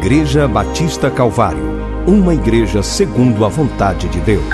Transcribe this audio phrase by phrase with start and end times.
[0.00, 1.58] Igreja Batista Calvário,
[2.06, 4.44] uma igreja segundo a vontade de Deus.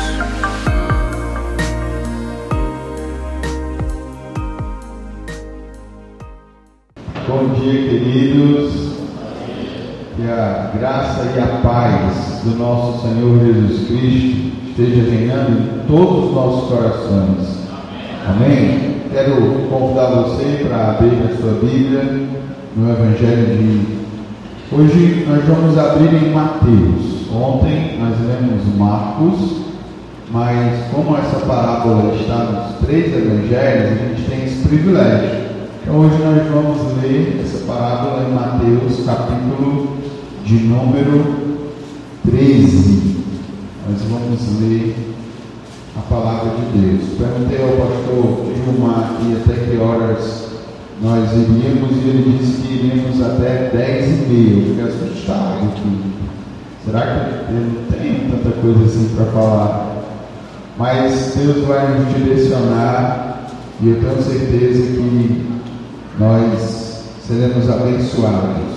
[7.29, 8.95] Bom dia, queridos.
[10.17, 16.25] Que a graça e a paz do nosso Senhor Jesus Cristo esteja reinando em todos
[16.25, 17.69] os nossos corações.
[18.27, 19.03] Amém?
[19.13, 22.03] Quero convidar você para abrir a sua Bíblia
[22.75, 23.94] no Evangelho de
[24.77, 27.31] Hoje nós vamos abrir em Mateus.
[27.33, 29.67] Ontem nós lemos Marcos,
[30.33, 35.45] mas como essa parábola está nos três evangelhos, a gente tem esse privilégio.
[35.81, 39.97] Então hoje nós vamos ler essa parábola em Mateus, capítulo
[40.45, 41.55] de número
[42.29, 43.17] 13.
[43.89, 44.97] Nós vamos ler
[45.97, 47.11] a palavra de Deus.
[47.17, 50.44] Perguntei ao pastor Gilmar aqui até que horas
[51.05, 54.57] nós iríamos e ele disse que iríamos até 10 e meia.
[54.57, 56.01] Eu fiquei assustado aqui.
[56.83, 59.97] Será que eu não tenho tanta coisa assim para falar?
[60.79, 63.49] Mas Deus vai nos direcionar
[63.83, 65.47] e eu tenho certeza que
[66.19, 68.75] nós seremos abençoados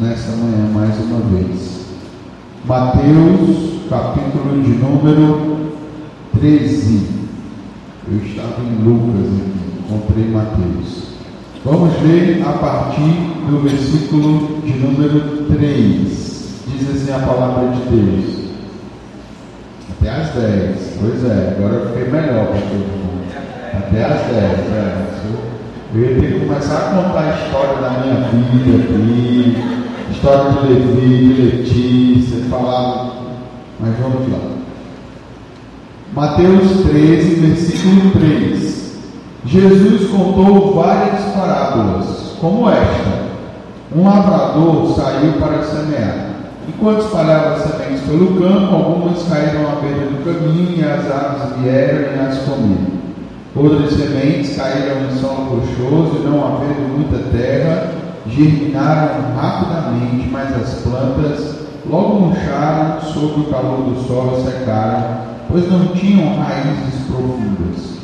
[0.00, 1.86] nessa manhã mais uma vez.
[2.64, 5.70] Mateus, capítulo de número
[6.40, 7.06] 13.
[8.10, 11.07] Eu estava em Lucas aqui, encontrei Mateus.
[11.64, 13.00] Vamos ler a partir
[13.50, 16.58] do versículo de número 3.
[16.68, 18.50] Diz assim a palavra de Deus.
[19.90, 20.98] Até às 10.
[21.00, 23.24] Pois é, agora eu fiquei melhor para todo mundo.
[23.74, 24.38] Até às 10.
[24.72, 25.08] É.
[25.94, 29.56] Eu ia ter que começar a contar a história da minha vida aqui,
[30.12, 33.16] história de Levi, de Letícia, falar.
[33.80, 34.50] Mas vamos lá.
[36.14, 38.67] Mateus 13, versículo 3.
[39.50, 43.28] Jesus contou várias parábolas, como esta.
[43.96, 46.26] Um lavrador saiu para semear.
[46.68, 52.14] Enquanto espalhava sementes pelo campo, algumas caíram à beira do caminho e as aves vieram
[52.14, 52.98] e as comiam.
[53.56, 57.92] Outras sementes caíram em solo rochoso e, não havendo muita terra,
[58.26, 61.56] germinaram rapidamente, mas as plantas
[61.88, 67.97] logo murcharam sob o calor do sol e secaram, pois não tinham raízes profundas.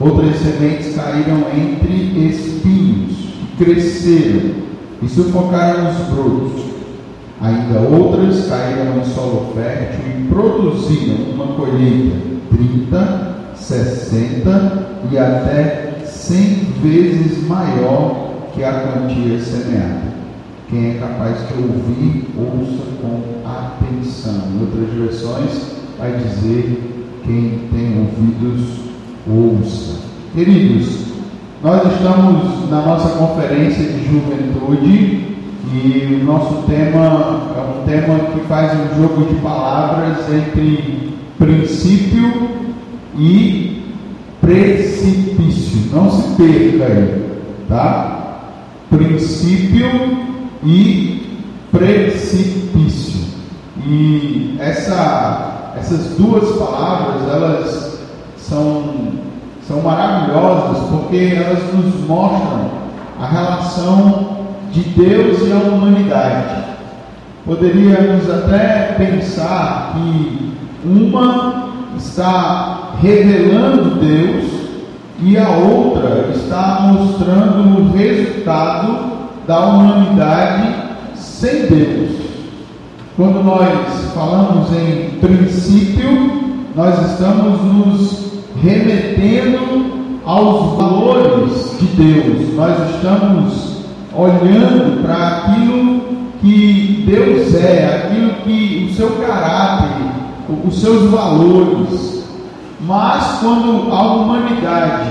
[0.00, 4.52] Outras sementes caíram entre espinhos, cresceram
[5.02, 6.62] e sufocaram os brotos.
[7.38, 12.16] Ainda outras caíram em solo fértil e produziram uma colheita
[12.50, 16.38] 30, 60 e até 100
[16.82, 20.10] vezes maior que a quantia semeada.
[20.70, 24.48] Quem é capaz de ouvir, ouça com atenção.
[24.54, 28.89] Em outras versões, vai dizer: quem tem ouvidos,
[29.30, 30.00] ouça.
[30.34, 31.06] Queridos,
[31.62, 35.36] nós estamos na nossa conferência de juventude
[35.72, 42.48] e o nosso tema é um tema que faz um jogo de palavras entre princípio
[43.16, 43.82] e
[44.40, 45.90] precipício.
[45.92, 47.24] Não se perca aí,
[47.68, 48.40] tá?
[48.90, 49.86] Princípio
[50.64, 51.38] e
[51.70, 53.20] precipício.
[53.86, 57.99] E essa, essas duas palavras, elas
[58.40, 58.82] são,
[59.66, 62.70] são maravilhosas porque elas nos mostram
[63.20, 64.38] a relação
[64.72, 66.64] de Deus e a humanidade.
[67.44, 70.52] Poderíamos até pensar que
[70.84, 74.60] uma está revelando Deus
[75.22, 79.10] e a outra está mostrando o resultado
[79.46, 80.74] da humanidade
[81.14, 82.10] sem Deus.
[83.16, 86.40] Quando nós falamos em princípio,
[86.74, 88.29] nós estamos nos
[88.62, 92.54] remetendo aos valores de Deus.
[92.54, 93.80] Nós estamos
[94.14, 96.00] olhando para aquilo
[96.40, 100.06] que Deus é, aquilo que o seu caráter,
[100.66, 102.24] os seus valores.
[102.80, 105.10] Mas quando a humanidade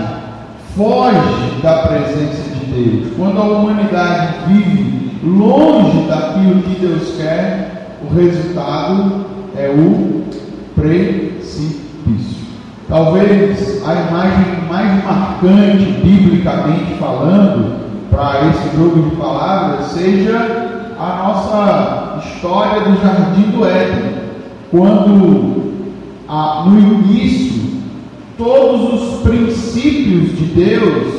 [0.76, 8.14] foge da presença de Deus, quando a humanidade vive longe daquilo que Deus quer, o
[8.14, 9.26] resultado
[9.56, 10.24] é o
[10.76, 11.79] precipício.
[12.90, 17.76] Talvez a imagem mais marcante, biblicamente falando,
[18.10, 24.16] para esse jogo de palavras, seja a nossa história do Jardim do Éden,
[24.72, 25.70] quando
[26.66, 27.62] no início
[28.40, 31.14] todos os princípios de Deus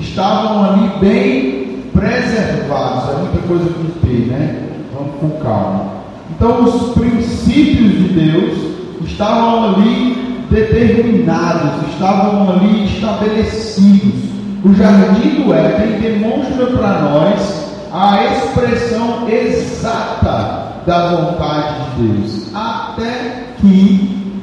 [0.00, 3.10] estavam ali bem preservados.
[3.10, 4.68] É muita coisa com P, né?
[4.94, 5.84] Vamos com calma.
[6.30, 8.58] Então, os princípios de Deus
[9.04, 10.19] estavam ali
[10.50, 14.30] determinados, estavam ali estabelecidos.
[14.64, 22.54] O jardim do Éden demonstra para nós a expressão exata da vontade de Deus.
[22.54, 24.36] Até que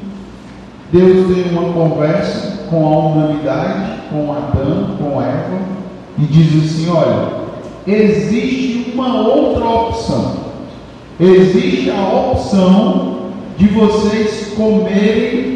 [0.92, 5.58] Deus tem uma conversa com a humanidade, com Adão, com Eva,
[6.18, 7.28] e diz assim: olha,
[7.86, 10.48] existe uma outra opção.
[11.20, 13.18] Existe a opção
[13.56, 15.47] de vocês comerem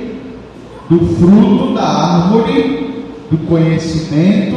[0.92, 4.56] do fruto da árvore do conhecimento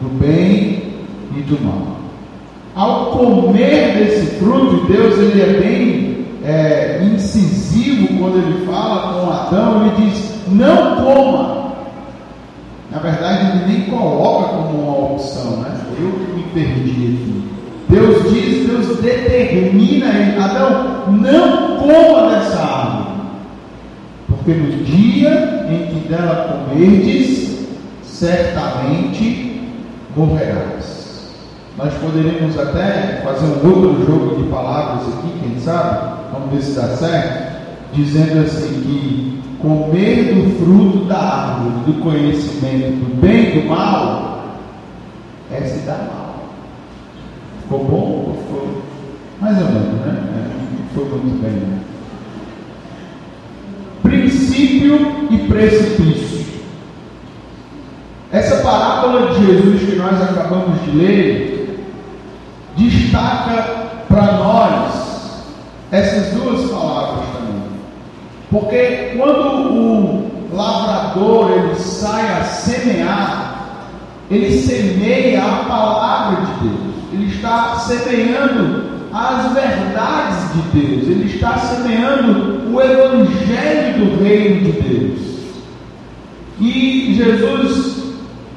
[0.00, 0.82] do bem
[1.36, 1.98] e do mal.
[2.74, 9.86] Ao comer desse fruto, Deus ele é bem é, incisivo quando ele fala com Adão,
[9.86, 11.68] ele diz: não coma.
[12.90, 15.76] Na verdade, ele nem coloca como uma opção, né?
[16.00, 17.42] Eu que me perdi aqui.
[17.88, 23.07] Deus diz, Deus determina ele, Adão, não coma dessa árvore.
[24.54, 27.66] No dia em que dela comerdes,
[28.02, 29.60] certamente
[30.16, 31.34] morrerás.
[31.76, 36.18] Nós poderíamos até fazer um outro jogo de palavras aqui, quem sabe?
[36.32, 37.58] Vamos ver se dá certo.
[37.92, 44.44] Dizendo assim que comer do fruto da árvore do conhecimento do bem e do mal
[45.52, 46.36] é se dar mal.
[47.62, 47.96] Ficou bom
[48.28, 48.82] ou ficou
[49.42, 50.24] mais ou menos, né?
[50.36, 51.52] É, foi muito bem.
[51.52, 51.78] Né?
[54.08, 56.46] Princípio e precipício.
[58.32, 61.78] Essa parábola de Jesus que nós acabamos de ler
[62.74, 65.44] destaca para nós
[65.92, 67.62] essas duas palavras também.
[68.50, 73.68] Porque quando o lavrador ele sai a semear,
[74.30, 76.94] ele semeia a palavra de Deus.
[77.12, 81.08] Ele está semeando as verdades de Deus.
[81.08, 85.18] Ele está semeando o evangelho do reino de Deus.
[86.60, 87.98] E Jesus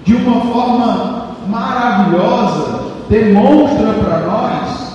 [0.04, 4.92] de uma forma maravilhosa, demonstra para nós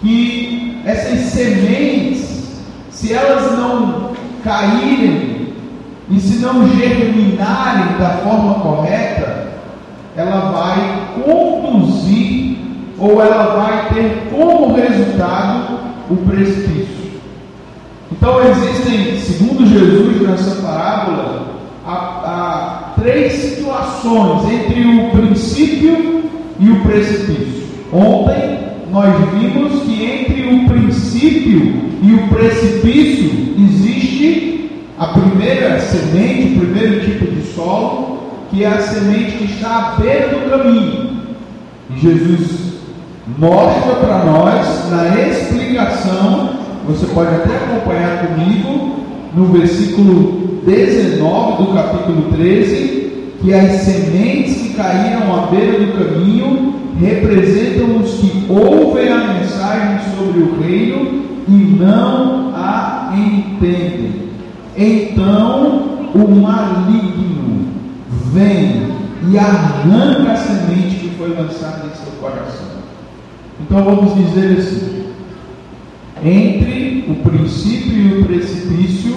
[0.00, 4.12] que essas sementes, se elas não
[4.44, 5.54] caírem
[6.10, 9.48] e se não germinarem da forma correta,
[10.16, 12.37] ela vai conduzir
[12.98, 15.78] ou ela vai ter como resultado
[16.10, 16.98] o precipício.
[18.10, 21.46] Então existem, segundo Jesus nessa parábola,
[21.86, 26.24] a, a três situações entre o princípio
[26.58, 27.68] e o precipício.
[27.92, 28.58] Ontem
[28.90, 37.04] nós vimos que entre o princípio e o precipício existe a primeira semente, o primeiro
[37.04, 38.18] tipo de solo,
[38.50, 41.18] que é a semente que está à beira do caminho.
[41.90, 42.67] E Jesus
[43.36, 46.50] mostra para nós na explicação,
[46.86, 48.96] você pode até acompanhar comigo,
[49.34, 56.74] no versículo 19 do capítulo 13, que as sementes que caíram à beira do caminho
[56.98, 64.28] representam os que ouvem a mensagem sobre o reino e não a entendem.
[64.76, 67.68] Então o maligno
[68.32, 68.88] vem
[69.30, 72.67] e arranca a semente que foi lançada em seu coração.
[73.60, 75.06] Então vamos dizer assim:
[76.24, 79.16] entre o princípio e o precipício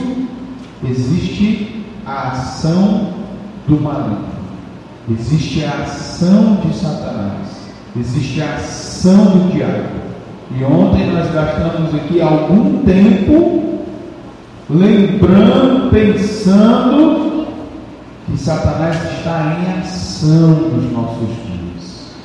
[0.83, 3.13] existe a ação
[3.67, 4.31] do maligno.
[5.09, 7.47] Existe a ação de Satanás.
[7.99, 10.01] Existe a ação do diabo.
[10.57, 13.83] E ontem nós gastamos aqui algum tempo
[14.69, 17.47] lembrando, pensando
[18.25, 22.15] que Satanás está em ação nos nossos dias.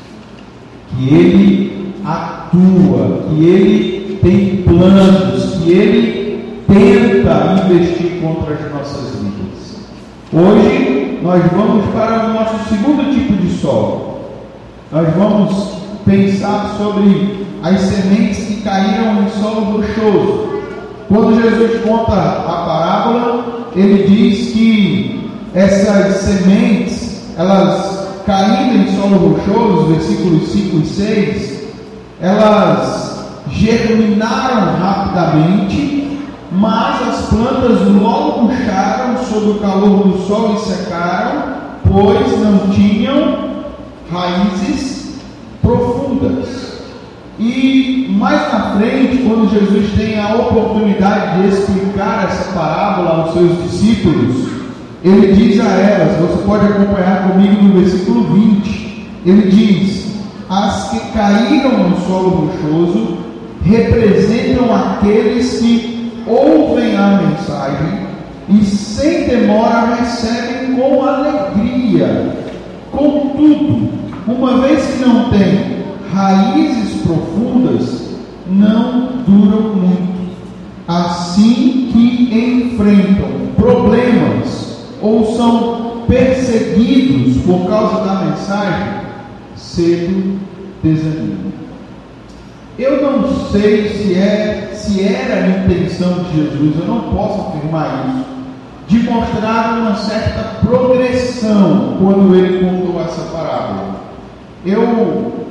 [0.90, 1.75] Que ele
[2.07, 9.81] atua, que ele tem planos, que ele tenta investir contra as nossas vidas.
[10.33, 14.21] Hoje nós vamos para o nosso segundo tipo de solo.
[14.93, 20.47] Nós vamos pensar sobre as sementes que caíram em solo rochoso.
[21.09, 29.87] Quando Jesus conta a parábola, ele diz que essas sementes, elas caíram em solo rochoso,
[29.87, 31.65] versículos 5 e 6,
[32.20, 35.96] elas germinaram rapidamente
[36.58, 41.42] mas as plantas logo murcharam sob o calor do sol e secaram,
[41.85, 43.56] pois não tinham
[44.11, 45.18] raízes
[45.61, 46.82] profundas.
[47.38, 53.62] E mais na frente, quando Jesus tem a oportunidade de explicar essa parábola aos seus
[53.64, 54.46] discípulos,
[55.04, 59.96] ele diz a elas, você pode acompanhar comigo no versículo 20, ele diz:
[60.49, 63.19] As que caíram no solo rochoso
[63.65, 68.07] representam aqueles que ouvem a mensagem
[68.49, 72.33] e sem demora recebem com alegria.
[72.93, 73.88] Contudo,
[74.26, 75.85] uma vez que não tem
[76.15, 78.11] raízes profundas,
[78.47, 80.17] não duram muito.
[80.87, 89.07] Assim que enfrentam problemas ou são perseguidos por causa da mensagem,
[89.76, 90.38] cedo
[90.83, 91.52] desanimam.
[92.78, 98.06] Eu não sei se, é, se era a intenção de Jesus, eu não posso afirmar
[98.09, 98.26] isso,
[98.88, 103.97] de mostrar uma certa progressão quando ele contou essa parábola.
[104.64, 105.47] Eu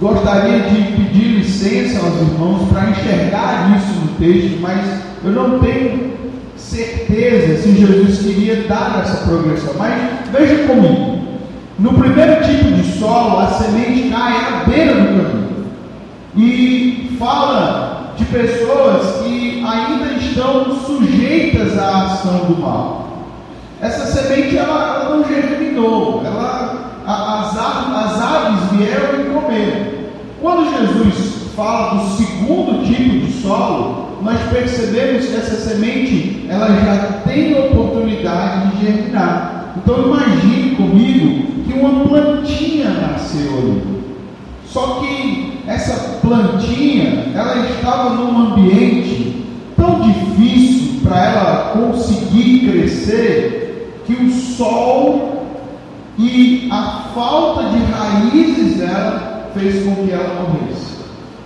[0.00, 4.86] gostaria de pedir licença aos irmãos para enxergar isso no texto, mas
[5.22, 6.10] eu não tenho
[6.56, 9.74] certeza se Jesus queria dar essa progressão.
[9.78, 9.94] Mas
[10.32, 11.09] veja comigo.
[11.80, 15.66] No primeiro tipo de solo, a semente cai à beira do caminho.
[16.36, 23.08] E fala de pessoas que ainda estão sujeitas à ação do mal.
[23.80, 29.86] Essa semente ela, ela não germinou, ela, a, as, as aves vieram e comeram.
[30.38, 37.20] Quando Jesus fala do segundo tipo de solo, nós percebemos que essa semente ela já
[37.26, 39.59] tem oportunidade de germinar.
[39.76, 43.82] Então imagine comigo que uma plantinha nasceu ali.
[44.66, 49.44] Só que essa plantinha ela estava num ambiente
[49.76, 55.46] tão difícil para ela conseguir crescer que o sol
[56.18, 60.90] e a falta de raízes dela fez com que ela morresse.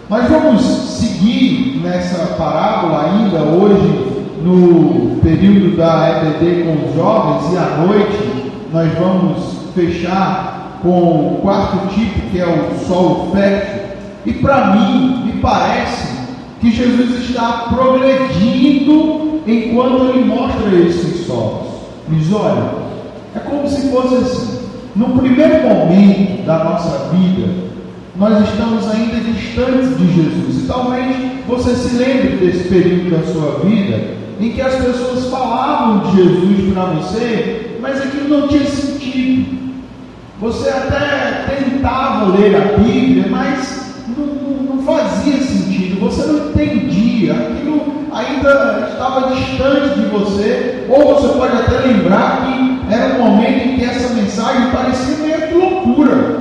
[0.09, 4.04] Mas vamos seguir nessa parábola ainda hoje,
[4.45, 11.39] no período da EBD com os jovens, e à noite nós vamos fechar com o
[11.41, 13.85] quarto tipo, que é o solo fértil.
[14.27, 16.13] E para mim, me parece
[16.61, 21.69] que Jesus está progredindo enquanto ele mostra esses solos.
[22.07, 22.65] Mas olha,
[23.35, 24.59] é como se fosse assim:
[24.95, 27.49] no primeiro momento da nossa vida,
[28.17, 30.65] nós estamos ainda distantes de Jesus.
[30.65, 31.17] E talvez
[31.49, 36.73] você se lembre desse período da sua vida em que as pessoas falavam de Jesus
[36.73, 39.65] para você, mas aquilo não tinha sentido.
[40.41, 44.27] Você até tentava ler a Bíblia, mas não,
[44.77, 51.57] não fazia sentido, você não entendia, aquilo ainda estava distante de você, ou você pode
[51.57, 56.39] até lembrar que era um momento em que essa mensagem parecia meio que loucura.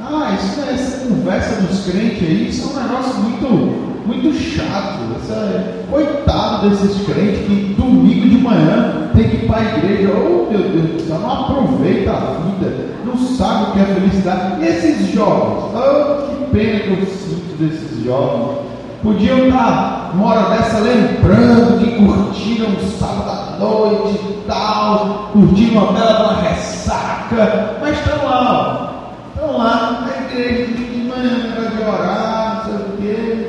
[0.00, 5.00] Ah, isso, é essa conversa dos crentes aí, isso é um negócio muito, muito chato.
[5.16, 10.10] Essa, coitado desses crentes que domingo de manhã tem que ir para a igreja.
[10.14, 14.62] Oh meu Deus do céu, não aproveita a vida, não sabe o que é felicidade.
[14.62, 18.62] E esses jovens, oh, que pena que eu sinto desses jovens.
[19.02, 25.82] Podiam estar uma hora dessa lembrando que curtiram um sábado à noite e tal, curtiram
[25.82, 28.92] uma bela ressaca, mas estão lá,
[29.34, 33.48] Estão lá na igreja de manhã para orar, não sei o quê.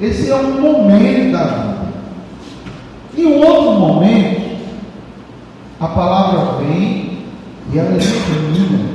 [0.00, 1.84] Esse é um momento da vida.
[3.16, 4.42] E um outro momento,
[5.80, 7.18] a palavra vem
[7.72, 8.94] e ela determina.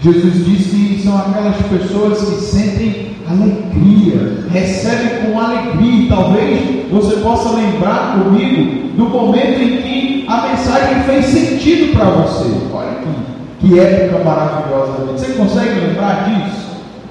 [0.00, 6.08] Jesus disse que são aquelas pessoas que sentem alegria, recebem com alegria.
[6.08, 12.50] Talvez você possa lembrar comigo do momento em que a mensagem fez sentido para você.
[12.72, 13.22] Olha aqui.
[13.60, 16.62] Que época maravilhosa Você consegue lembrar disso?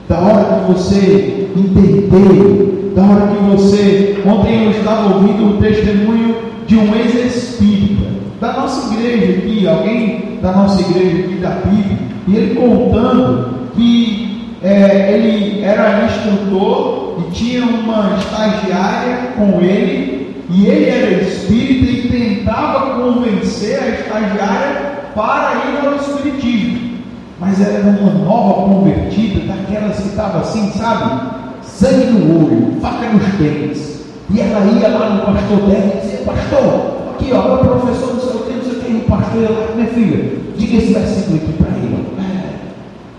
[0.09, 4.21] Da hora que você entendeu, da hora que você.
[4.25, 6.35] Ontem eu estava ouvindo o testemunho
[6.67, 8.05] de um ex-espírita,
[8.39, 14.55] da nossa igreja aqui, alguém da nossa igreja aqui da Bíblia, e ele contando que
[14.63, 22.09] é, ele era instrutor e tinha uma estagiária com ele, e ele era espírita e
[22.09, 26.91] tentava convencer a estagiária para ir ao Espiritismo.
[27.39, 31.40] Mas era uma nova convertida, daquelas que estava assim, sabe?
[31.81, 34.01] Sangue no olho, faca nos dentes.
[34.29, 38.21] E ela ia lá no pastor dela e dizia, pastor, aqui ó, meu professor não
[38.21, 40.93] sei o que, não sei o que, o pastor ia lá, minha filha, diga esse
[40.93, 42.05] versículo aqui para ele.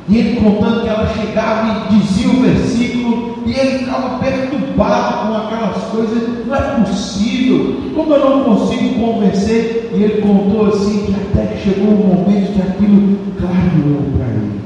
[0.09, 5.37] E ele contando que ela chegava e dizia o versículo, e ele ficava perturbado com
[5.38, 6.47] aquelas coisas.
[6.47, 9.90] Não é possível, como eu não consigo convencer?
[9.92, 14.61] E ele contou assim que até que chegou um momento que aquilo clareou para ele.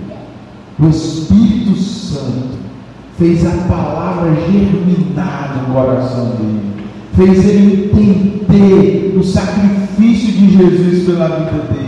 [0.81, 2.56] O Espírito Santo
[3.19, 6.61] fez a palavra germinar no coração dele,
[7.15, 11.87] fez ele entender o sacrifício de Jesus pela vida dele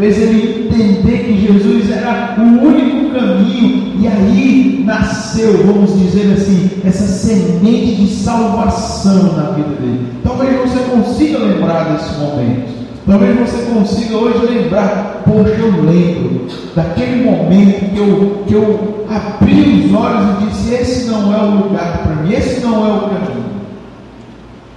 [0.00, 6.70] fez ele entender que Jesus era o único caminho, e aí nasceu, vamos dizer assim,
[6.84, 10.06] essa semente de salvação na vida dele.
[10.24, 12.79] Talvez você consiga lembrar desse momento.
[13.06, 19.86] Talvez você consiga hoje lembrar, poxa, eu lembro daquele momento que eu, que eu abri
[19.86, 23.00] os olhos e disse: esse não é o lugar para mim, esse não é o
[23.08, 23.50] caminho.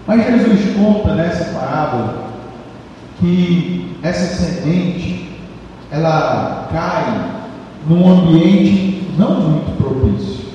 [0.08, 2.24] Mas Jesus conta nessa parábola
[3.20, 5.30] que essa semente
[5.92, 7.32] ela cai
[7.88, 10.46] num ambiente não muito propício.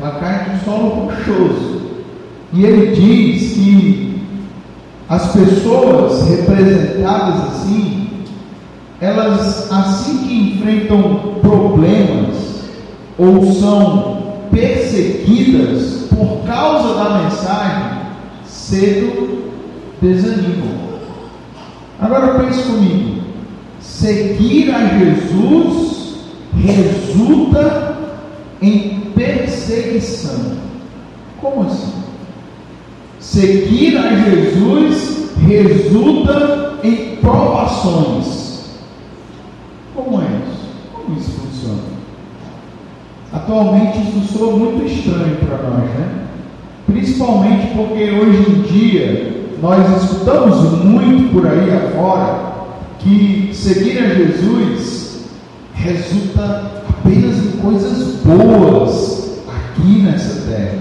[0.00, 1.82] Ela cai num solo rochoso.
[2.52, 4.11] E ele diz que
[5.12, 8.08] as pessoas representadas assim,
[8.98, 12.62] elas assim que enfrentam problemas
[13.18, 17.98] ou são perseguidas por causa da mensagem,
[18.46, 19.52] cedo
[20.00, 20.78] desanimam.
[22.00, 23.20] Agora pense comigo.
[23.80, 26.14] Seguir a Jesus
[26.56, 27.98] resulta
[28.62, 30.52] em perseguição.
[31.38, 31.91] Como assim?
[33.32, 38.72] Seguir a Jesus resulta em provações.
[39.94, 40.68] Como é isso?
[40.92, 41.80] Como isso funciona?
[43.32, 46.26] Atualmente isso soa muito estranho para nós, né?
[46.86, 52.52] Principalmente porque hoje em dia nós escutamos muito por aí afora
[52.98, 55.20] que seguir a Jesus
[55.72, 60.78] resulta apenas em coisas boas aqui nessa terra.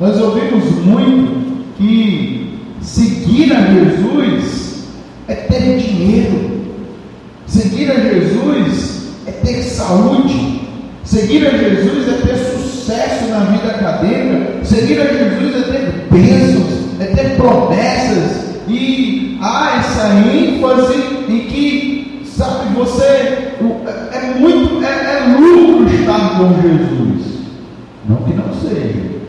[0.00, 1.43] Nós ouvimos muito
[1.76, 4.84] que seguir a Jesus
[5.28, 6.60] é ter dinheiro,
[7.46, 10.60] seguir a Jesus é ter saúde,
[11.04, 17.00] seguir a Jesus é ter sucesso na vida acadêmica, seguir a Jesus é ter bênçãos,
[17.00, 20.94] é ter promessas, e há essa ênfase
[21.28, 27.34] em que, sabe, você é muito, é, é lucro estar com Jesus.
[28.08, 29.23] Não que não seja.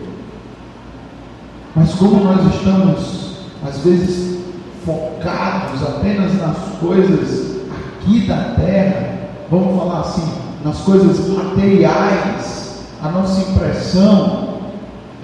[1.75, 3.36] Mas como nós estamos,
[3.67, 4.39] às vezes,
[4.86, 10.32] focados apenas nas coisas aqui da terra, vamos falar assim,
[10.63, 14.60] nas coisas materiais, a nossa impressão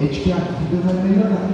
[0.00, 1.48] é de que a vida vai melhorar.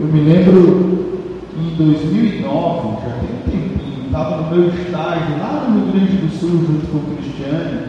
[0.00, 1.20] Eu me lembro
[1.54, 6.38] em 2009, já tem um tempinho, estava no meu estágio lá no Rio Grande do
[6.38, 7.88] Sul, junto com o Cristiano,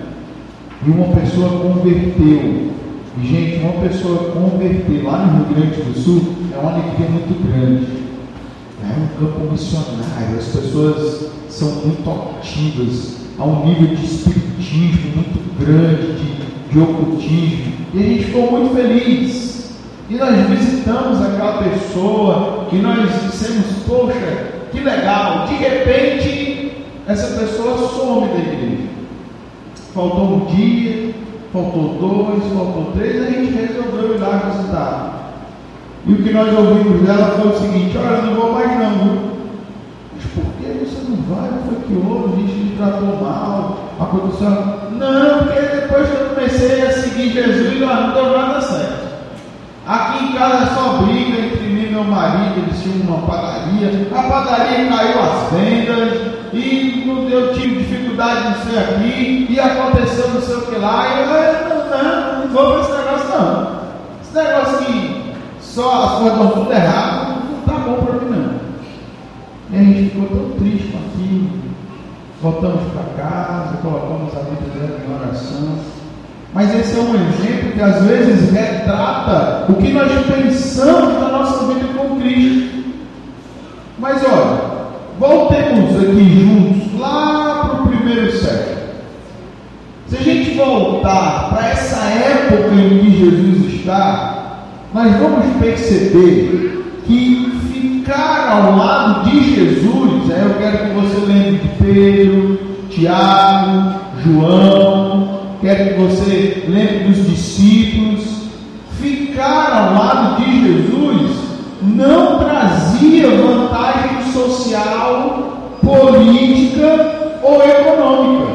[0.86, 2.74] e uma pessoa converteu.
[3.22, 7.48] E, gente, uma pessoa converter lá no Rio Grande do Sul é uma alegria muito
[7.48, 8.04] grande.
[8.84, 15.60] É um campo missionário, as pessoas são muito ativas, há um nível de espiritismo muito
[15.60, 19.54] grande, de, de ocultismo, e a gente ficou muito feliz.
[20.10, 25.48] E nós visitamos aquela pessoa que nós dissemos, poxa, que legal.
[25.48, 26.74] De repente,
[27.08, 28.90] essa pessoa some da igreja.
[29.94, 31.14] Faltou um dia,
[31.54, 35.14] faltou dois, faltou três, a gente resolveu ir lá visitar.
[36.08, 38.90] E o que nós ouvimos dela foi o seguinte, olha, eu não vou mais não,
[38.90, 39.22] viu?
[40.16, 41.50] Mas por que você não vai?
[41.68, 44.50] Foi que houve, a gente me tratou mal, aconteceu.
[44.50, 49.04] Não, porque depois que eu comecei a seguir Jesus, não deu nada certo.
[49.86, 54.08] Aqui em casa é só briga entre mim e meu marido, eles tinham uma padaria,
[54.16, 56.22] a padaria caiu as vendas,
[56.54, 56.83] e
[57.14, 61.20] não deu, tive dificuldade não sei aqui, e aconteceu não sei o que lá, e
[61.22, 63.84] eu não, não, não vou para esse negócio não.
[64.22, 68.54] Esse negócio que só as coisas estão tudo errado, não está bom para mim não.
[69.72, 71.50] E a gente ficou tão triste com aquilo,
[72.42, 75.78] voltamos para casa, colocamos a vida dela em oração.
[76.54, 81.66] Mas esse é um exemplo que às vezes retrata o que nós pensamos da nossa
[81.66, 82.84] vida com Cristo.
[83.98, 84.74] Mas olha,
[85.20, 88.84] voltemos aqui juntos lá para o primeiro século.
[90.08, 94.64] Se a gente voltar para essa época em que Jesus está,
[94.94, 101.58] nós vamos perceber que ficar ao lado de Jesus, é, eu quero que você lembre
[101.58, 108.44] de Pedro, Tiago, João, quero que você lembre dos discípulos.
[109.02, 111.32] Ficar ao lado de Jesus
[111.82, 118.54] não trazia vantagem social, política ou econômica.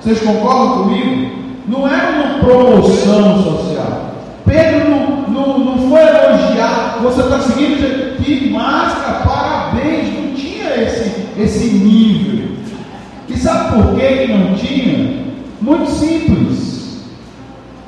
[0.00, 1.30] Vocês concordam comigo?
[1.68, 4.12] Não era uma promoção social.
[4.44, 6.98] Pedro não, não, não foi elogiar.
[7.02, 8.16] Você está seguindo?
[8.22, 10.08] Que máscara, parabéns.
[10.12, 12.56] Não tinha esse, esse nível.
[13.28, 15.22] E sabe por que não tinha?
[15.60, 17.02] Muito simples.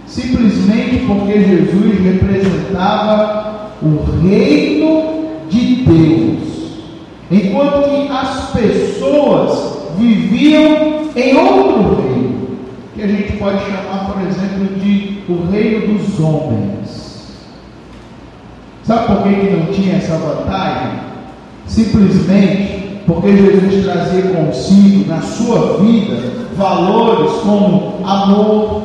[0.07, 6.24] Simplesmente porque Jesus representava o reino de Deus.
[7.35, 12.49] Enquanto que as pessoas viviam em outro reino,
[12.95, 17.35] que a gente pode chamar, por exemplo, de o reino dos homens.
[18.85, 21.01] Sabe por que, não tinha essa vantagem?
[21.67, 28.83] Simplesmente porque Jesus trazia consigo na sua vida valores como amor,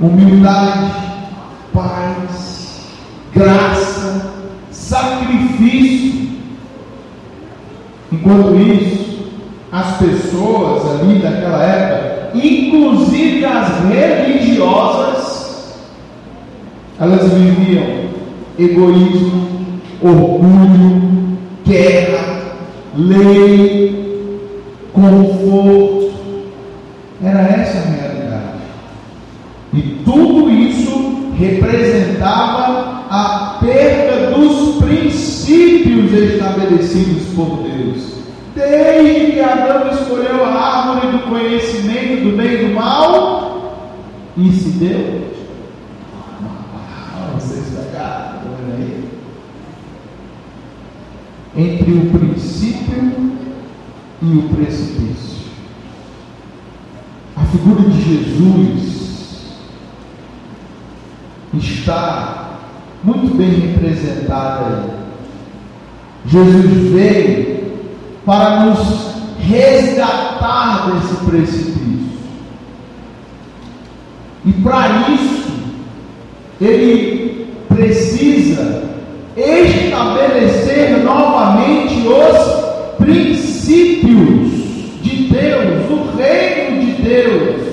[0.00, 0.92] humildade,
[1.74, 2.80] paz,
[3.34, 4.30] graça,
[4.70, 6.25] sacrifício.
[8.12, 9.26] Enquanto isso,
[9.72, 15.74] as pessoas ali daquela época, inclusive as religiosas,
[16.98, 18.06] elas viviam
[18.58, 19.48] egoísmo,
[20.00, 22.42] orgulho, guerra,
[22.96, 24.52] lei,
[24.92, 26.12] conforto.
[27.22, 28.58] Era essa a realidade.
[29.72, 34.05] E tudo isso representava a perda
[35.46, 38.16] princípios estabelecidos por Deus.
[38.54, 43.92] Desde que Adão escolheu a árvore do conhecimento do bem e do mal,
[44.36, 45.36] e se deu.
[48.76, 49.08] Aí
[51.56, 53.12] entre o princípio
[54.20, 55.46] e o precipício.
[57.34, 59.56] A figura de Jesus
[61.54, 62.58] está
[63.04, 65.05] muito bem representada aí.
[66.28, 67.64] Jesus veio
[68.24, 71.76] para nos resgatar desse precipício.
[74.44, 75.46] E para isso,
[76.60, 78.84] ele precisa
[79.36, 84.52] estabelecer novamente os princípios
[85.02, 87.66] de Deus, o reino de Deus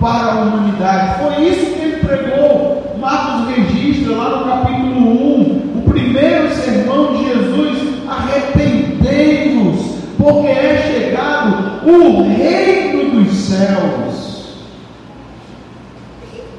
[0.00, 1.22] para a humanidade.
[1.22, 2.96] Foi isso que ele pregou.
[2.98, 11.71] Marcos registra lá no capítulo 1, o primeiro sermão de Jesus: arrependei-vos, porque é chegado
[11.84, 14.22] o reino dos céus.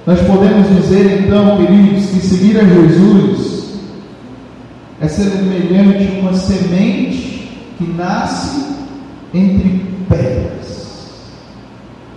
[0.05, 3.79] Nós podemos dizer então, queridos, que seguir a Jesus
[4.99, 8.65] é semelhante a uma semente que nasce
[9.33, 11.31] entre pedras,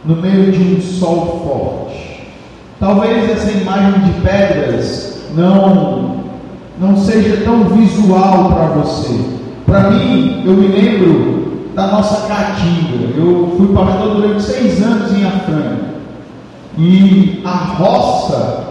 [0.05, 2.21] no meio de um sol forte.
[2.79, 6.25] Talvez essa imagem de pedras não,
[6.81, 9.19] não seja tão visual para você.
[9.65, 11.36] Para mim, eu me lembro
[11.77, 13.15] da nossa caatinga.
[13.15, 15.97] Eu fui pastor durante seis anos em Afrânio.
[16.79, 18.65] E a roça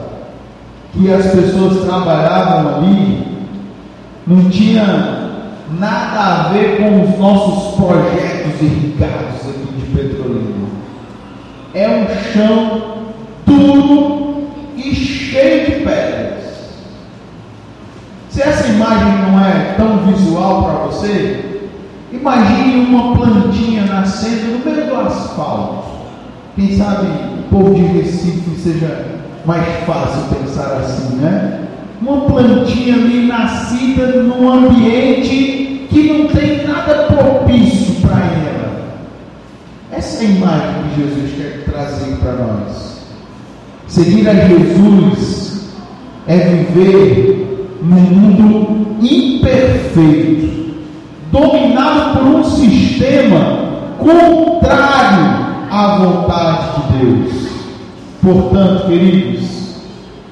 [0.91, 3.27] que as pessoas trabalhavam ali
[4.25, 5.43] não tinha
[5.79, 10.65] nada a ver com os nossos projetos irrigados aqui de Petrolina.
[11.75, 12.81] É um chão
[13.45, 16.43] duro e cheio de pedras.
[18.29, 21.44] Se essa imagem não é tão visual para você,
[22.19, 25.95] imagine uma plantinha nascendo no meio do asfalto.
[26.55, 27.07] Quem sabe
[27.39, 29.05] o povo de Recife seja
[29.45, 31.65] mais fácil pensar assim, né?
[32.01, 38.81] uma plantinha ali nascida num ambiente que não tem nada propício para ela.
[39.91, 43.05] Essa é a imagem que Jesus quer trazer para nós.
[43.87, 45.69] Seguir a Jesus
[46.27, 50.64] é viver num mundo imperfeito,
[51.31, 53.65] dominado por um sistema
[53.97, 57.45] contrário à vontade de Deus.
[58.21, 59.45] Portanto, queridos,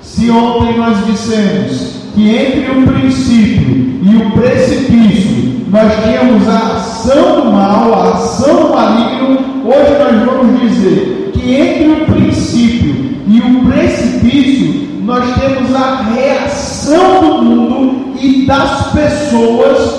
[0.01, 7.41] se ontem nós dissemos que entre o princípio e o precipício nós tínhamos a ação
[7.41, 12.95] do mal, a ação do maligno, hoje nós vamos dizer que entre o princípio
[13.27, 19.92] e o precipício nós temos a reação do mundo e das pessoas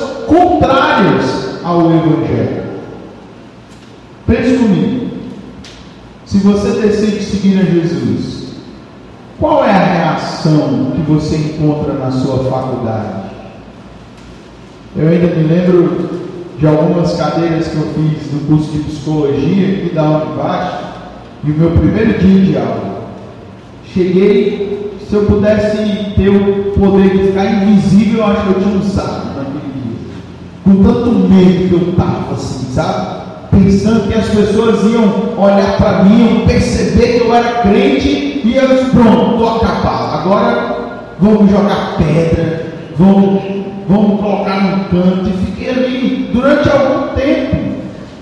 [1.94, 2.64] ao Evangelho.
[4.26, 5.10] Pense comigo.
[6.26, 8.54] Se você decide seguir a Jesus,
[9.38, 13.24] qual é a reação que você encontra na sua faculdade?
[14.96, 16.08] Eu ainda me lembro
[16.58, 20.84] de algumas cadeiras que eu fiz no curso de psicologia aqui da Univasf
[21.44, 23.04] e o meu primeiro dia de aula.
[23.92, 25.76] Cheguei, se eu pudesse
[26.16, 29.23] ter o poder de ficar invisível, eu acho que eu tinha um saco.
[30.64, 33.24] Com tanto medo que eu estava assim, sabe?
[33.54, 38.56] pensando que as pessoas iam olhar para mim, iam perceber que eu era crente e
[38.56, 40.18] eu disse, pronto, estou acabado.
[40.18, 40.76] Agora
[41.20, 43.42] vamos jogar pedra, vamos,
[43.88, 45.30] vamos colocar no canto.
[45.30, 47.56] E fiquei ali durante algum tempo,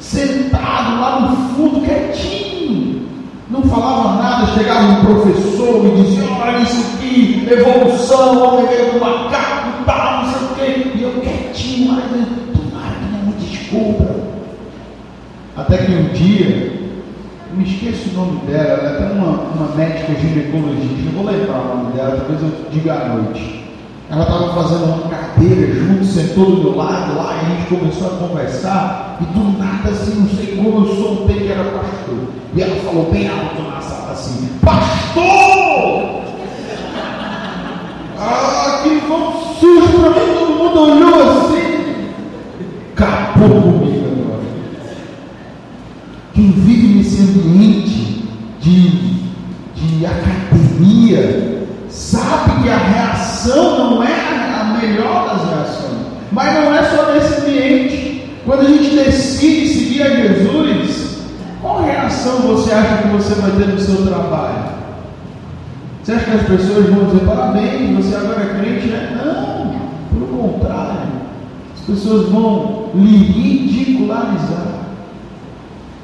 [0.01, 3.03] sentado lá no fundo, quietinho.
[3.51, 9.01] Não falava nada, chegava um professor e dizia, olha isso aqui, evolução, homem veio do
[9.01, 10.91] macaco, tal, não sei o quê.
[10.95, 14.23] E eu quietinho, mas tomara que não me descubra.
[15.55, 16.81] Até que um dia,
[17.55, 21.61] me esqueço o nome dela, ela é até uma, uma médica ginecologista, não vou lembrar
[21.61, 23.63] o nome dela, talvez eu diga à noite.
[24.11, 28.07] Ela estava fazendo uma cadeira junto, sentou do meu lado lá, e a gente começou
[28.07, 32.19] a conversar, e do nada assim, não sei como eu soltei que era pastor.
[32.55, 36.23] E ela falou bem alto na sala assim, pastor!
[38.19, 42.13] Ah, que foi sujo para mim, todo mundo olhou assim,
[42.95, 44.02] acabou comigo.
[46.43, 48.25] Quem vive nesse ambiente
[48.61, 48.89] de,
[49.77, 56.01] de academia, sabe que a reação não é a melhor das reações.
[56.33, 58.29] Mas não é só nesse ambiente.
[58.45, 61.21] Quando a gente decide seguir a Jesus,
[61.61, 64.65] qual reação você acha que você vai ter no seu trabalho?
[66.03, 69.23] Você acha que as pessoas vão dizer parabéns, você agora é crente, né?
[69.25, 69.77] Não,
[70.11, 71.07] pelo contrário.
[71.73, 74.82] As pessoas vão lhe ridicularizar.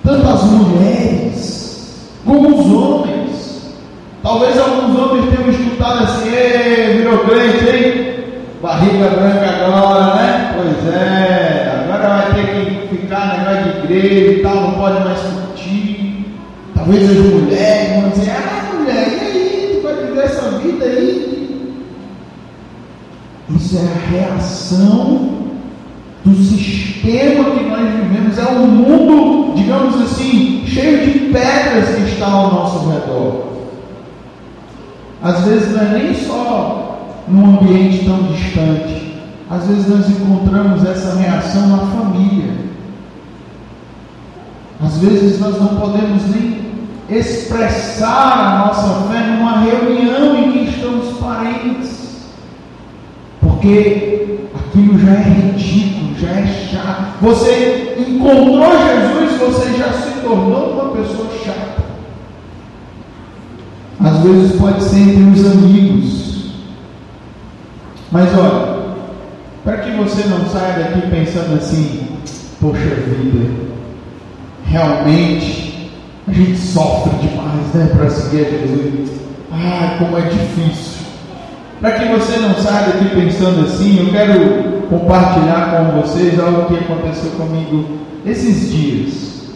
[0.08, 3.74] Tanto as mulheres como os homens.
[4.22, 6.30] Talvez alguns homens tenham escutado assim,
[6.96, 8.24] virou crente, hein?
[8.62, 10.54] Barriga branca agora, né?
[10.56, 15.20] Pois é, agora vai ter que ficar negócio de igreja e tal, não pode mais
[15.20, 16.24] curtir.
[16.74, 19.70] Talvez as mulheres vão dizer, ah mulher, e aí?
[19.74, 21.74] Tu vai viver essa vida aí?
[23.54, 25.28] Isso é a reação
[26.24, 28.38] do sistema que nós vivemos.
[28.38, 33.48] É um mundo, digamos assim, cheio de pedras que está ao nosso redor.
[35.22, 39.14] Às vezes não é nem só num ambiente tão distante.
[39.50, 42.52] Às vezes nós encontramos essa reação na família.
[44.84, 46.68] Às vezes nós não podemos nem
[47.10, 52.26] expressar a nossa fé numa reunião em que estamos parentes,
[53.40, 57.18] porque aquilo já é ridículo, já é chato.
[57.20, 61.82] Você encontrou Jesus, você já se tornou uma pessoa chata.
[64.00, 66.44] Às vezes pode ser entre os amigos,
[68.12, 68.78] mas olha,
[69.64, 72.08] para que você não saia daqui pensando assim,
[72.60, 73.50] poxa vida,
[74.64, 75.90] realmente
[76.26, 79.10] a gente sofre demais, né, para seguir a Jesus.
[79.50, 81.07] Ah, como é difícil.
[81.80, 86.74] Para que você não saia daqui pensando assim, eu quero compartilhar com vocês algo que
[86.74, 87.84] aconteceu comigo
[88.26, 89.52] esses dias.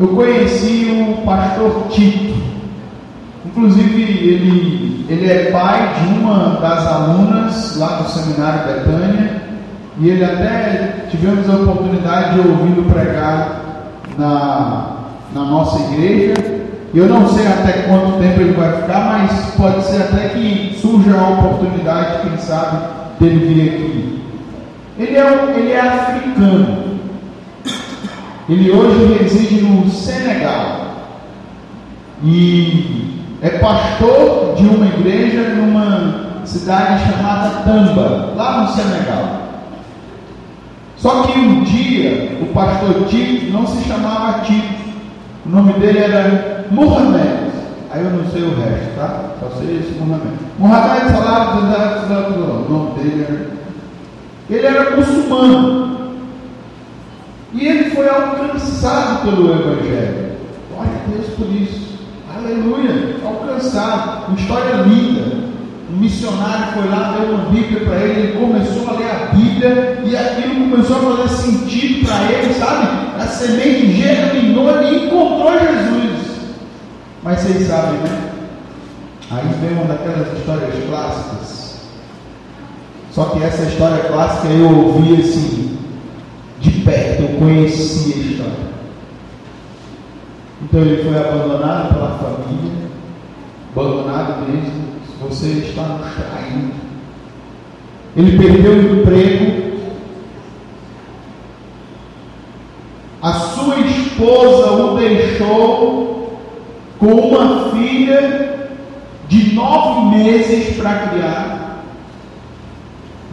[0.00, 2.34] Eu conheci o pastor Tito.
[3.46, 9.42] Inclusive, ele, ele é pai de uma das alunas lá do Seminário Betânia,
[10.00, 13.60] e ele até tivemos a oportunidade de ouvi-lo pregar
[14.18, 14.96] na,
[15.32, 16.53] na nossa igreja.
[16.94, 21.18] Eu não sei até quanto tempo ele vai ficar, mas pode ser até que surja
[21.18, 22.86] a oportunidade, quem sabe,
[23.18, 24.22] dele vir aqui.
[24.96, 27.00] Ele é, um, ele é africano.
[28.48, 30.84] Ele hoje reside no Senegal.
[32.22, 39.40] E é pastor de uma igreja numa cidade chamada Tamba, lá no Senegal.
[40.96, 44.84] Só que um dia o pastor Tito não se chamava Tito,
[45.44, 47.52] o nome dele era Muhammad.
[47.90, 49.34] Aí eu não sei o resto, tá?
[49.40, 50.32] Só sei esse Muhammad.
[50.58, 53.54] Muhammad Salah, o nome dele era.
[54.50, 55.94] Ele era muçulmano.
[57.52, 60.32] E ele foi alcançado pelo Evangelho.
[60.70, 61.98] Glória a Deus por isso.
[62.36, 64.26] Aleluia, alcançado.
[64.28, 65.54] Uma história linda.
[65.92, 70.02] Um missionário foi lá, deu uma Bíblia para ele, ele começou a ler a Bíblia
[70.04, 72.88] e aquilo começou a fazer sentido para ele, sabe?
[73.20, 76.03] A semente germinou e encontrou Jesus.
[77.24, 78.32] Mas vocês sabem, né?
[79.30, 81.80] Aí vem uma daquelas histórias clássicas.
[83.12, 85.78] Só que essa história clássica eu ouvi assim,
[86.60, 88.74] de perto, eu conhecia a história.
[90.62, 92.88] Então ele foi abandonado pela família,
[93.74, 94.84] abandonado mesmo.
[95.22, 96.74] Você está nos traindo.
[98.14, 99.64] Ele perdeu o emprego.
[103.22, 106.03] A sua esposa o deixou
[107.04, 108.70] com uma filha
[109.28, 111.84] de nove meses para criar.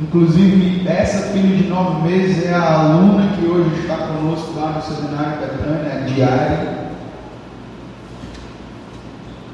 [0.02, 4.82] Inclusive, essa filha de nove meses é a aluna que hoje está conosco lá no
[4.82, 6.82] seminário Betânia, a diária.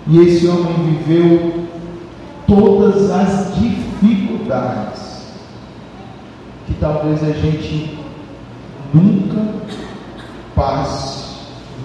[0.08, 1.67] E esse homem viveu
[2.47, 5.27] todas as dificuldades
[6.65, 7.99] que talvez a gente
[8.93, 9.45] nunca
[10.56, 11.36] passe,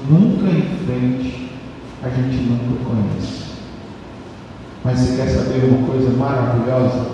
[0.08, 1.41] nunca enfrente,
[2.04, 3.42] a gente nunca conhece.
[4.84, 7.06] Mas você quer saber uma coisa maravilhosa?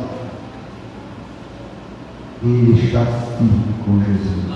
[2.43, 4.49] Ele está firme com Jesus.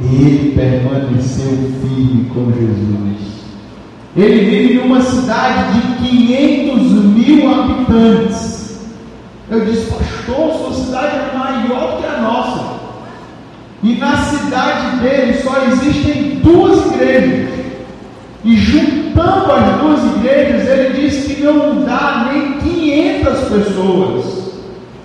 [0.00, 1.50] Ele permaneceu
[1.82, 3.40] firme com Jesus.
[4.16, 8.80] Ele vive numa cidade de 500 mil habitantes.
[9.50, 12.80] Eu disse, pastor, sua cidade é maior que a nossa.
[13.82, 17.69] E na cidade dele só existem duas igrejas.
[18.44, 24.40] E juntando as duas igrejas, ele disse que não dá nem 500 pessoas.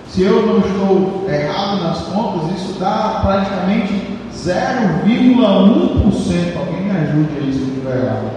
[0.08, 3.92] Se eu não estou errado nas contas, isso dá praticamente
[4.34, 6.56] 0,1%.
[6.56, 8.30] Alguém me ajude aí se eu estiver errado.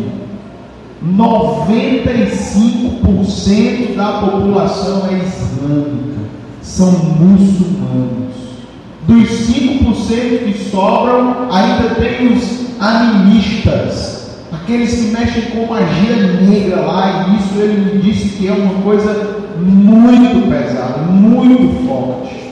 [1.02, 6.20] 95% da população é islâmica,
[6.60, 8.29] são muçulmanos.
[9.06, 17.28] Dos 5% que sobram, ainda tem os animistas, aqueles que mexem com magia negra lá,
[17.28, 22.50] e isso ele me disse que é uma coisa muito pesada, muito forte.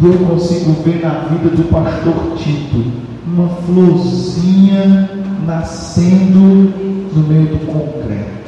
[0.00, 2.84] E eu consigo ver na vida do pastor Tito
[3.26, 5.10] uma florzinha
[5.46, 6.38] nascendo
[7.12, 8.45] no meio do concreto,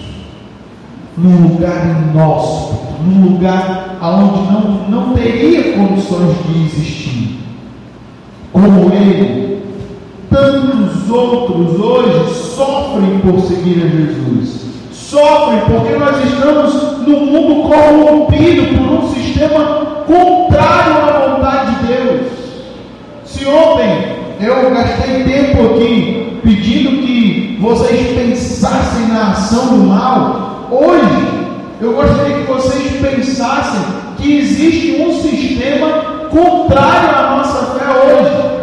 [1.19, 7.39] num lugar inóspito, num lugar onde não, não teria condições de existir.
[8.53, 9.63] Como ele,
[10.31, 14.67] tantos outros hoje sofrem por seguir a Jesus.
[14.93, 19.65] Sofrem porque nós estamos num mundo corrompido por um sistema
[20.07, 22.27] contrário à vontade de Deus.
[23.25, 30.58] Se ontem eu gastei tempo aqui pedindo que vocês pensassem na ação do mal.
[30.71, 31.49] Hoje,
[31.81, 33.81] eu gostaria que vocês pensassem
[34.19, 38.59] que existe um sistema contrário à nossa fé hoje.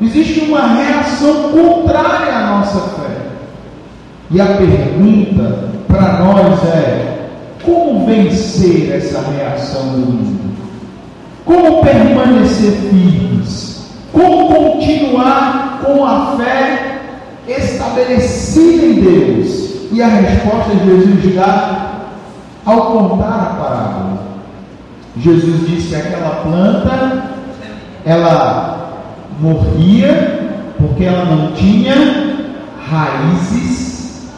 [0.00, 3.16] Existe uma reação contrária à nossa fé.
[4.30, 7.28] E a pergunta para nós é:
[7.64, 10.56] como vencer essa reação do mundo?
[11.44, 13.84] Como permanecer firmes?
[14.12, 17.00] Como continuar com a fé
[17.48, 19.67] estabelecida em Deus?
[19.90, 22.00] E a resposta de Jesus dá
[22.64, 24.18] ao contar a parábola.
[25.16, 27.24] Jesus disse que aquela planta
[28.04, 29.02] ela
[29.40, 31.94] morria porque ela não tinha
[32.88, 34.28] raízes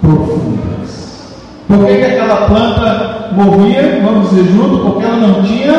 [0.00, 1.36] profundas.
[1.68, 4.00] Por que, que aquela planta morria?
[4.02, 5.72] Vamos dizer junto, porque ela não tinha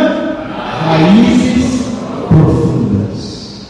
[0.86, 1.88] raízes
[2.28, 3.68] profundas.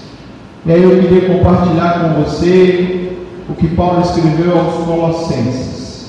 [0.65, 3.06] E aí eu queria compartilhar com você
[3.49, 6.07] o que Paulo escreveu aos Colossenses.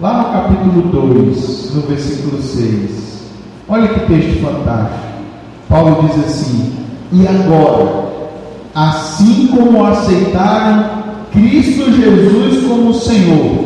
[0.00, 0.82] Lá no capítulo
[1.24, 3.22] 2, no versículo 6.
[3.68, 5.12] Olha que texto fantástico.
[5.68, 6.72] Paulo diz assim:
[7.12, 8.08] E agora,
[8.74, 13.64] assim como aceitaram Cristo Jesus como Senhor,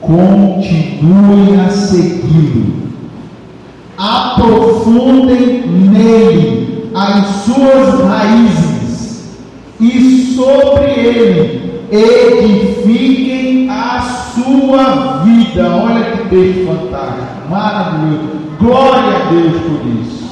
[0.00, 2.84] continuem a segui-lo
[3.96, 9.24] aprofundem nele as suas raízes
[9.80, 11.53] e sobre ele
[11.94, 14.00] edifiquem a
[14.34, 15.68] sua vida.
[15.68, 18.44] Olha que texto fantástico, maravilhoso.
[18.58, 20.24] Glória a Deus por isso.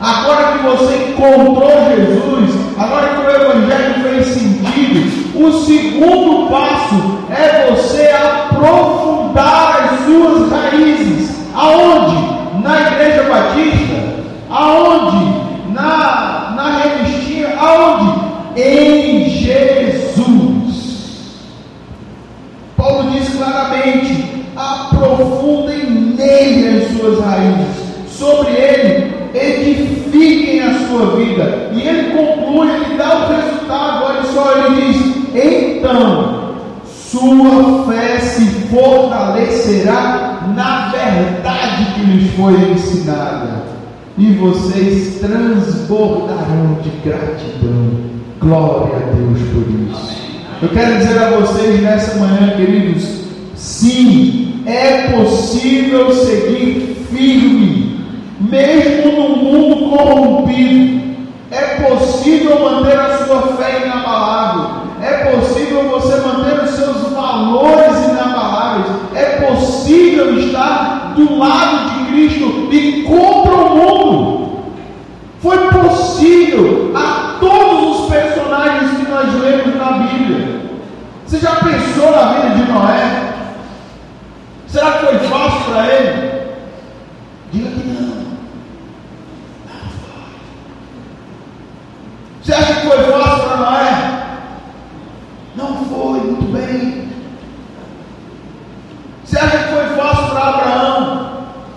[0.00, 7.70] Agora que você encontrou Jesus, agora que o Evangelho fez sentido, o segundo passo é
[7.70, 11.36] você aprofundar as suas raízes.
[11.54, 12.38] Aonde?
[12.62, 13.94] na igreja batista,
[14.50, 15.27] aonde?
[25.18, 31.70] Aprofundem nele as suas raízes, sobre ele edifiquem a sua vida.
[31.72, 36.48] E ele conclui, ele dá o resultado, olha só, ele diz: então
[36.86, 43.62] sua fé se fortalecerá na verdade que lhes foi ensinada,
[44.16, 48.08] e vocês transbordarão de gratidão.
[48.40, 50.18] Glória a Deus por isso.
[50.62, 53.22] Eu quero dizer a vocês nessa manhã, queridos,
[53.54, 58.04] sim, é possível seguir firme,
[58.40, 60.98] mesmo no mundo corrompido.
[61.50, 68.86] É possível manter a sua fé inabalável é possível você manter os seus valores inabaláveis,
[69.14, 74.48] é possível estar do lado de Cristo e contra o mundo.
[75.40, 80.60] Foi possível a todos os personagens que nós lemos na Bíblia.
[81.24, 83.17] Você já pensou na vida de Noé?
[84.78, 86.40] Será que foi fácil para ele?
[87.50, 88.28] Diga que não.
[92.40, 94.22] Você acha que foi fácil para Noé?
[95.56, 97.08] Não foi muito bem.
[99.24, 101.30] Você acha que foi fácil para Abraão?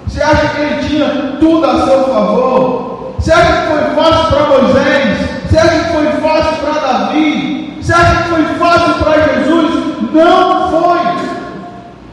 [0.05, 3.15] Você acha que ele tinha tudo a seu favor?
[3.17, 5.17] Você acha que foi fácil para Moisés?
[5.49, 7.77] Você acha que foi fácil para Davi?
[7.81, 10.11] Você acha que foi fácil para Jesus?
[10.13, 10.91] Não foi.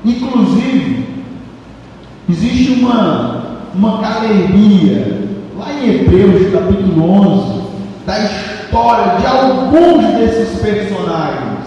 [0.04, 1.06] Inclusive,
[2.30, 5.28] existe uma, uma galeria,
[5.58, 7.62] lá em Hebreus capítulo 11,
[8.06, 11.58] da história de alguns desses personagens.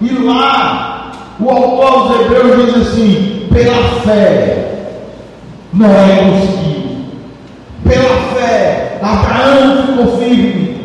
[0.00, 4.98] E lá, o autor aos Hebreus diz assim: pela fé,
[5.72, 6.82] Noé conseguiu.
[7.88, 10.82] Pela fé, Abraão ficou firme.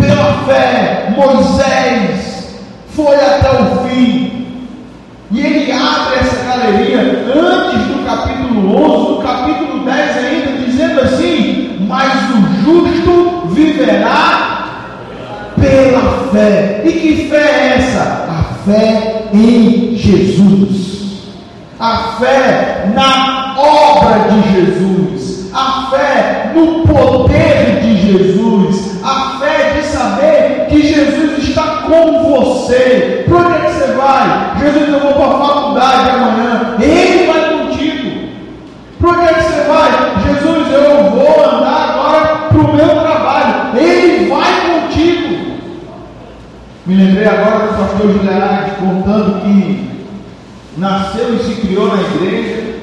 [0.00, 4.46] Pela fé, Moisés foi até o fim.
[5.30, 11.86] E ele abre essa galeria antes do capítulo 11, no capítulo 10 ainda, dizendo assim:
[11.86, 14.64] Mas o justo viverá
[15.60, 16.82] pela fé.
[16.84, 18.26] E que fé é essa?
[18.30, 20.87] A fé em Jesus.
[21.80, 25.48] A fé na obra de Jesus.
[25.54, 29.00] A fé no poder de Jesus.
[29.04, 33.24] A fé de saber que Jesus está com você.
[33.28, 34.58] Para onde é que você vai?
[34.58, 36.76] Jesus, eu vou para a faculdade amanhã.
[36.80, 38.28] Ele vai contigo.
[39.00, 39.90] Para onde é que você vai?
[40.26, 43.78] Jesus, eu vou andar agora para o meu trabalho.
[43.78, 45.58] Ele vai contigo.
[46.86, 49.87] Me lembrei agora do pastor Juliardi contando que
[50.78, 52.78] nasceu e se criou na igreja,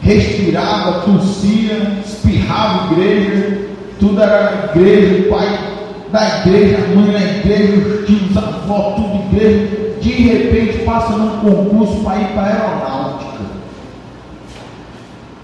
[0.00, 3.68] respirava, tossia, espirrava igreja,
[3.98, 5.58] tudo era igreja, o pai
[6.12, 9.88] da igreja, a mãe da igreja, os tios, a avó, tudo igreja.
[10.00, 13.44] De repente passa num concurso para ir para a aeronáutica.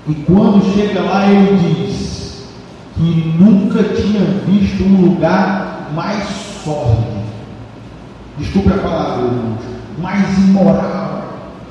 [0.08, 2.44] E quando chega lá, ele diz
[2.94, 6.22] que nunca tinha visto um lugar mais
[6.64, 7.24] sórdido.
[8.38, 11.24] Desculpe a palavra, irmãos, mais imoral,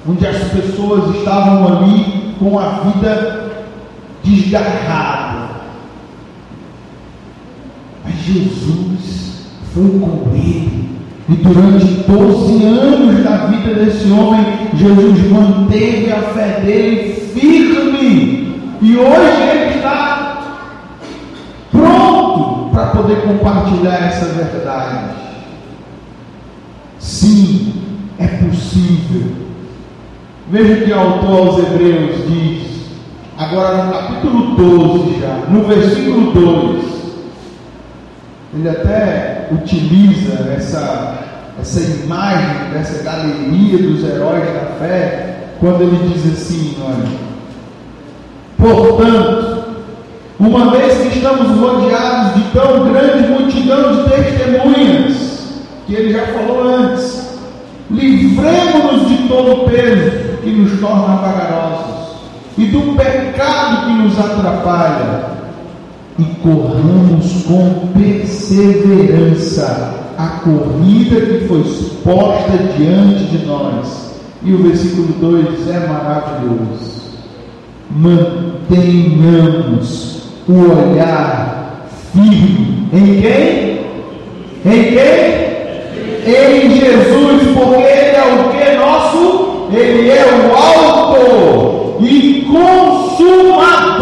[0.08, 3.66] onde as pessoas estavam ali com a vida
[4.24, 5.44] desgarrada
[8.04, 10.90] mas Jesus foi com ele.
[11.30, 14.46] E durante 12 anos da vida desse homem,
[14.76, 18.62] Jesus manteve a fé dele firme.
[18.82, 20.60] E hoje ele está
[21.72, 25.16] pronto para poder compartilhar essa verdade.
[27.00, 27.83] Sim,
[28.24, 29.32] é possível.
[30.50, 32.68] Veja que o autor aos Hebreus diz,
[33.38, 36.94] agora no capítulo 12 já, no versículo 2
[38.56, 41.18] ele até utiliza essa,
[41.60, 47.10] essa imagem dessa galeria dos heróis da fé, quando ele diz assim: olha,
[48.58, 49.64] portanto,
[50.40, 55.48] uma vez que estamos rodeados de tão grande multidão de testemunhas,
[55.88, 57.23] que ele já falou antes,
[57.90, 61.94] livremos-nos de todo o peso que nos torna vagarosos
[62.58, 65.34] e do pecado que nos atrapalha
[66.20, 74.14] e corramos com perseverança a corrida que foi exposta diante de nós.
[74.44, 77.02] E o versículo 2 é maravilhoso.
[77.90, 78.74] Mantenhamos
[80.48, 83.82] o olhar firme em quem?
[84.66, 85.53] Em quem?
[86.26, 89.68] Em Jesus, porque Ele é o que nosso?
[89.72, 93.94] Ele é o autor e consumador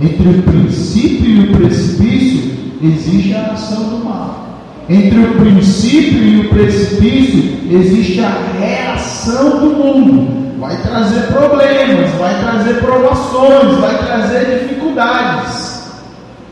[0.00, 4.48] Entre o princípio e o precipício existe a ação do mal.
[4.88, 10.58] Entre o princípio e o precipício existe a reação do mundo.
[10.58, 15.59] Vai trazer problemas, vai trazer provações, vai trazer dificuldades.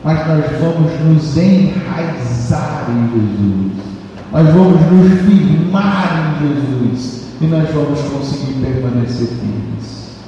[0.05, 3.85] Mas nós vamos nos enraizar em Jesus.
[4.33, 7.29] Nós vamos nos firmar em Jesus.
[7.41, 10.19] E nós vamos conseguir permanecer firmes.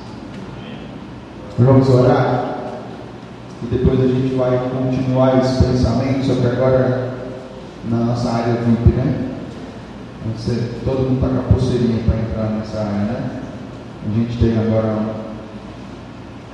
[1.58, 2.50] Vamos orar?
[3.62, 7.10] e depois a gente vai continuar esse pensamento, só que agora
[7.90, 9.26] na nossa área VIP, né?
[10.36, 13.30] Você, todo mundo está com a pulseirinha para entrar nessa área, né?
[14.06, 14.98] A gente tem agora.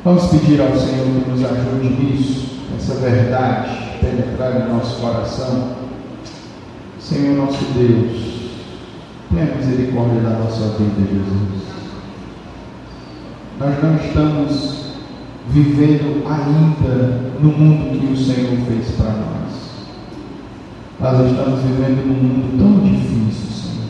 [0.04, 5.76] Vamos pedir ao Senhor que nos ajude nisso, essa verdade penetrar em nosso coração.
[6.98, 8.50] Senhor nosso Deus,
[9.32, 11.66] tenha misericórdia da nossa vida, Jesus.
[13.60, 14.86] Nós não estamos
[15.48, 19.36] vivendo ainda no mundo que o Senhor fez para nós.
[20.98, 23.86] Nós estamos vivendo num mundo tão difícil, Senhor.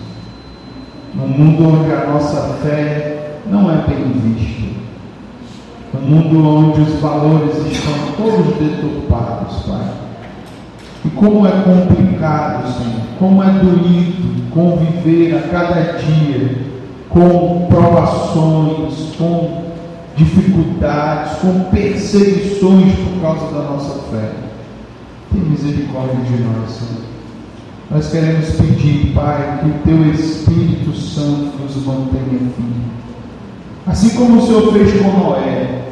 [1.14, 4.85] Num mundo onde a nossa fé não é bem vista.
[5.94, 9.90] Um mundo onde os valores estão todos deturpados, Pai.
[11.04, 16.66] E como é complicado, Senhor, como é doído conviver a cada dia
[17.08, 19.66] com provações, com
[20.16, 24.32] dificuldades, com perseguições por causa da nossa fé.
[25.32, 27.04] Tem misericórdia de nós, Senhor.
[27.90, 33.05] Nós queremos pedir, Pai, que o Teu Espírito Santo nos mantenha firme.
[33.86, 35.82] Assim como o Senhor fez com Noé,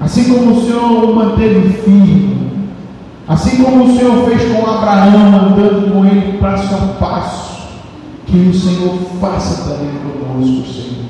[0.00, 2.60] assim como o Senhor o manteve firme,
[3.26, 7.62] assim como o Senhor fez com Abraão, andando com ele passo a passo,
[8.26, 11.00] que o Senhor faça também conosco, Senhor.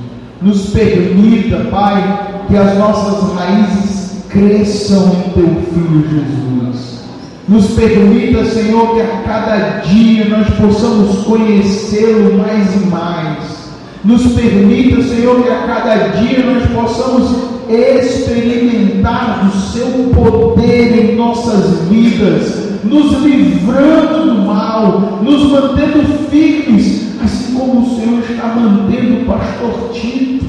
[0.40, 7.00] Nos permita, Pai, que as nossas raízes cresçam em Teu Filho Jesus.
[7.46, 13.59] Nos permita, Senhor, que a cada dia nós possamos conhecê-lo mais e mais.
[14.03, 21.82] Nos permita, Senhor, que a cada dia nós possamos experimentar do seu poder em nossas
[21.88, 29.24] vidas, nos livrando do mal, nos mantendo firmes, assim como o Senhor está mantendo o
[29.26, 30.46] pastor Tito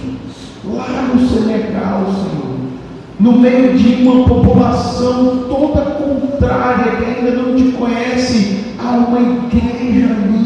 [0.65, 2.57] lá no Senegal, Senhor,
[3.19, 10.07] no meio de uma população toda contrária que ainda não te conhece, há uma igreja
[10.07, 10.40] ali,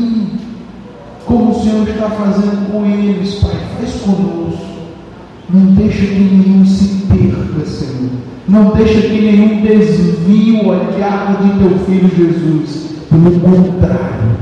[1.25, 4.65] como o Senhor está fazendo com eles, Pai, faz conosco.
[5.49, 8.11] Não deixa que nenhum se perca, Senhor.
[8.47, 12.85] Não deixa que nenhum desvie o olhar de teu filho Jesus.
[13.09, 14.37] Pelo contrário,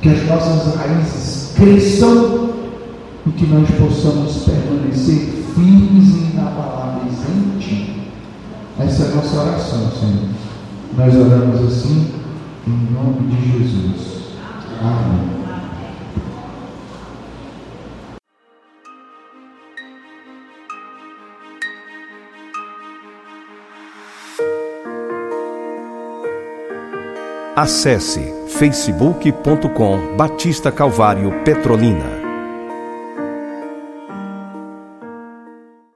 [0.00, 2.50] que as nossas raízes cresçam
[3.26, 7.96] e que nós possamos permanecer firmes e inabaláveis em Ti.
[8.78, 10.28] Essa é a nossa oração, Senhor.
[10.98, 12.08] Nós oramos assim,
[12.66, 14.16] em nome de Jesus.
[14.82, 15.45] Amém.
[27.56, 32.25] Acesse facebook.com Batista Calvário Petrolina.